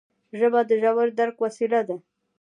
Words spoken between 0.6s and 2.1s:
د ژور درک وسیله ده